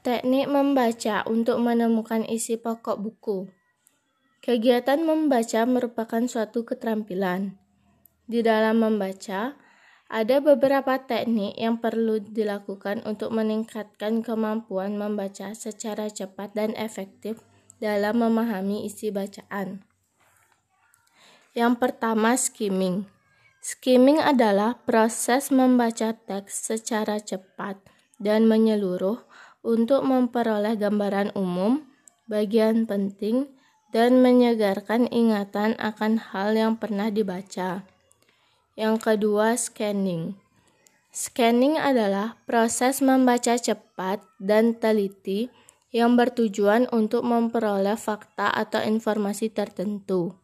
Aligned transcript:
Teknik 0.00 0.48
membaca 0.48 1.20
untuk 1.28 1.60
menemukan 1.60 2.24
isi 2.24 2.56
pokok 2.56 2.96
buku. 3.04 3.52
Kegiatan 4.40 5.04
membaca 5.04 5.68
merupakan 5.68 6.24
suatu 6.24 6.64
keterampilan. 6.64 7.60
Di 8.24 8.40
dalam 8.40 8.80
membaca, 8.80 9.60
ada 10.08 10.36
beberapa 10.40 10.96
teknik 11.04 11.52
yang 11.60 11.84
perlu 11.84 12.16
dilakukan 12.16 13.04
untuk 13.04 13.28
meningkatkan 13.36 14.24
kemampuan 14.24 14.96
membaca 14.96 15.52
secara 15.52 16.08
cepat 16.08 16.56
dan 16.56 16.72
efektif 16.80 17.44
dalam 17.76 18.24
memahami 18.24 18.88
isi 18.88 19.12
bacaan. 19.12 19.84
Yang 21.52 21.74
pertama, 21.76 22.40
skimming. 22.40 23.04
Skimming 23.60 24.16
adalah 24.16 24.80
proses 24.88 25.52
membaca 25.52 26.16
teks 26.16 26.72
secara 26.72 27.20
cepat 27.20 27.76
dan 28.16 28.48
menyeluruh 28.48 29.28
untuk 29.60 30.04
memperoleh 30.04 30.76
gambaran 30.76 31.36
umum, 31.36 31.84
bagian 32.26 32.88
penting, 32.88 33.52
dan 33.90 34.22
menyegarkan 34.22 35.10
ingatan 35.10 35.74
akan 35.76 36.20
hal 36.20 36.54
yang 36.54 36.78
pernah 36.78 37.10
dibaca. 37.10 37.82
Yang 38.78 38.96
kedua, 39.02 39.58
scanning. 39.58 40.38
Scanning 41.10 41.74
adalah 41.74 42.38
proses 42.46 43.02
membaca 43.02 43.58
cepat 43.58 44.22
dan 44.38 44.78
teliti 44.78 45.50
yang 45.90 46.14
bertujuan 46.14 46.86
untuk 46.94 47.26
memperoleh 47.26 47.98
fakta 47.98 48.46
atau 48.46 48.78
informasi 48.78 49.50
tertentu. 49.50 50.38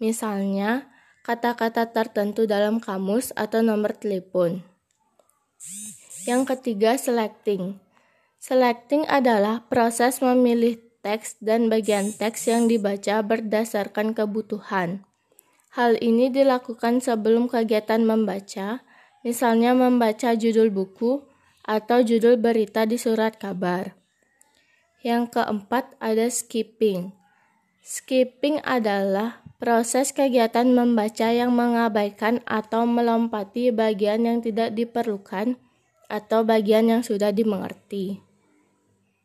Misalnya, 0.00 0.88
kata-kata 1.28 1.92
tertentu 1.92 2.48
dalam 2.48 2.80
kamus 2.80 3.36
atau 3.36 3.60
nomor 3.60 3.92
telepon. 3.92 4.64
Yang 6.24 6.56
ketiga, 6.56 6.96
selecting. 6.96 7.76
Selecting 8.38 9.02
adalah 9.10 9.66
proses 9.66 10.22
memilih 10.22 10.78
teks 11.02 11.42
dan 11.42 11.66
bagian 11.66 12.14
teks 12.14 12.46
yang 12.46 12.70
dibaca 12.70 13.18
berdasarkan 13.26 14.14
kebutuhan. 14.14 15.02
Hal 15.74 15.98
ini 15.98 16.30
dilakukan 16.30 17.02
sebelum 17.02 17.50
kegiatan 17.50 17.98
membaca, 18.06 18.86
misalnya 19.26 19.74
membaca 19.74 20.38
judul 20.38 20.70
buku 20.70 21.18
atau 21.66 21.98
judul 22.00 22.38
berita 22.38 22.86
di 22.86 22.94
surat 22.94 23.34
kabar. 23.36 23.98
Yang 25.02 25.34
keempat 25.34 25.98
ada 25.98 26.30
skipping. 26.30 27.10
Skipping 27.82 28.62
adalah 28.62 29.42
proses 29.58 30.14
kegiatan 30.14 30.70
membaca 30.70 31.34
yang 31.34 31.50
mengabaikan 31.50 32.38
atau 32.46 32.86
melompati 32.86 33.74
bagian 33.74 34.30
yang 34.30 34.38
tidak 34.38 34.78
diperlukan 34.78 35.58
atau 36.06 36.46
bagian 36.46 36.86
yang 36.86 37.02
sudah 37.02 37.34
dimengerti. 37.34 38.27